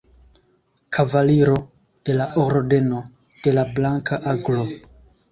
[0.95, 1.57] Kavaliro
[2.09, 3.01] de la Ordeno
[3.49, 4.65] de la Blanka Aglo.